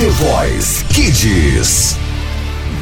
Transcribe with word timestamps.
The 0.00 0.08
Voice 0.08 0.82
Kids. 0.94 1.98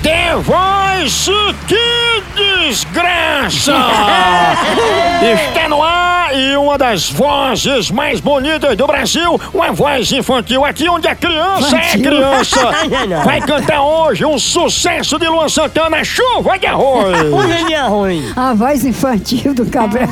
The 0.05 0.37
Voice 0.37 1.29
que 1.67 2.23
desgraça! 2.37 3.75
Está 5.21 5.69
no 5.69 5.83
ar 5.83 6.33
e 6.33 6.57
uma 6.57 6.79
das 6.79 7.11
vozes 7.11 7.91
mais 7.91 8.21
bonitas 8.21 8.77
do 8.77 8.87
Brasil, 8.87 9.41
uma 9.53 9.73
voz 9.73 10.13
infantil 10.13 10.65
aqui 10.65 10.89
onde 10.89 11.09
a 11.09 11.17
criança 11.17 11.77
é 11.77 11.97
Infantil. 11.97 12.03
criança. 12.03 12.71
Vai 13.25 13.41
cantar 13.41 13.83
hoje 13.83 14.25
um 14.25 14.39
sucesso 14.39 15.19
de 15.19 15.27
Luan 15.27 15.49
Santana, 15.49 16.05
Chuva 16.05 16.57
de 16.57 16.67
Arroz. 16.67 17.33
Hoje 17.33 17.75
é 17.75 17.83
ruim. 17.83 18.33
A 18.37 18.55
voz 18.55 18.85
infantil 18.85 19.53
do 19.55 19.67
Cabral. 19.67 20.09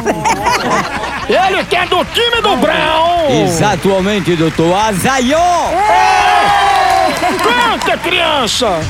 Ele 1.29 1.65
que 1.65 1.77
é 1.77 1.87
do 1.87 2.05
time 2.07 2.43
do 2.43 2.57
Brown. 2.57 3.31
Exatamente, 3.45 4.35
doutor 4.35 4.75
Azaiô. 4.75 5.39
Canta, 7.21 7.97
criança. 7.99 8.81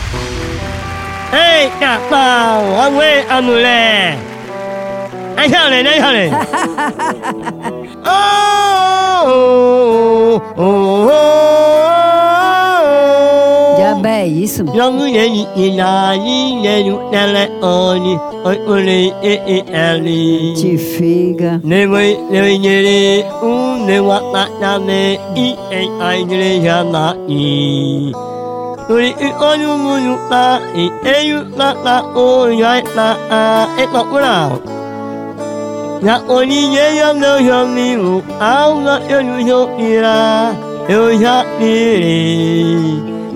Eita 1.32 2.00
pau, 2.08 2.80
aguê 2.80 3.24
a 3.28 3.42
mulher. 3.42 4.18
Aí, 5.36 5.48
Jalen, 5.48 5.86
aí, 5.86 6.00
Jalen. 6.00 6.30
E 19.20 19.34
e 19.54 19.64
ali. 19.74 20.54
Te 20.54 20.78
figa. 20.78 21.60
Um 23.42 23.84
e 25.34 25.56
e. 27.28 28.12
Uri 28.88 29.10
i 29.18 29.32
olho 29.42 29.76
mundo 29.76 30.16
tá 30.28 30.60
e 30.76 30.86
eu 31.02 31.44
lá 31.56 31.72
lá 31.72 31.98
o 32.14 32.56
já 32.56 32.74
lá 32.94 33.18
a 33.28 33.68
e 33.82 33.88
procurau. 33.88 34.62
Já 36.00 36.22
olhei 36.28 37.02
eu 37.02 37.12
não 37.12 37.44
já 37.44 37.64
vi 37.74 37.96
o 37.96 38.22
alma 38.38 39.02
eu 39.08 39.24
não 39.24 39.40
já 39.40 39.82
irá 39.82 40.54
eu 40.88 41.18
já 41.18 41.44
irei. 41.60 42.55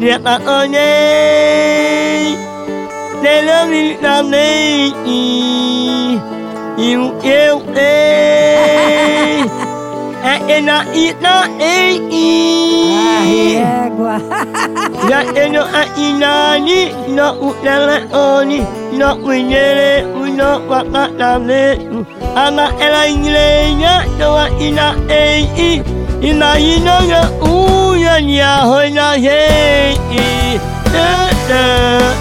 Já 0.00 0.16
olhei, 0.62 2.38
dele 3.22 3.58
me 3.68 3.82
damei 4.00 4.94
e 6.78 6.96
o 6.96 7.14
eu 7.22 7.62
ei. 7.76 9.44
É 10.24 10.60
na 10.60 10.84
ina 10.94 11.48
ei. 11.60 12.00
Égua. 13.60 14.16
Ya 15.08 15.20
eno 15.34 15.62
a 15.62 15.82
inani 15.96 16.80
no 17.08 17.32
utelefoni 17.48 18.60
no 18.92 19.14
unyere 19.24 20.04
uno 20.14 20.50
wakatame 20.68 21.78
ama 22.36 22.66
ela 22.80 23.08
inglenya 23.08 24.04
no 24.18 24.36
a 24.36 24.48
ina 24.60 24.94
ei 25.08 25.82
ina 26.20 26.58
ino 26.58 26.96
ya 27.12 27.22
uya 27.40 28.20
nya 28.20 28.56
hoina 28.68 29.12
hei 29.12 29.30
da 29.30 29.48
da 29.56 29.69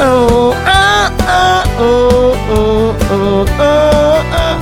oh 0.00 0.54
ah 0.66 1.10
ah 1.26 1.64
oh 1.80 2.34
oh 2.50 2.94
oh 3.10 3.44
oh 3.58 4.24
ah 4.32 4.56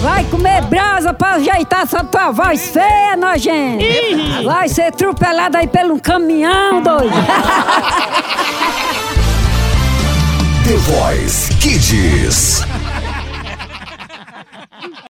Vai, 0.00 0.24
comer 0.30 0.62
brasa 0.62 1.12
pra 1.12 1.32
ajeitar 1.34 1.82
essa 1.82 2.04
tua 2.04 2.30
voz 2.30 2.70
feia, 2.70 3.16
nojenta. 3.16 3.84
Vai 4.44 4.68
ser 4.68 4.82
atropelada 4.82 5.58
aí 5.58 5.66
pelo 5.66 6.00
caminhão, 6.00 6.80
doido. 6.80 7.10
The 10.64 10.76
Voice 10.76 11.52
Kids. 11.56 12.64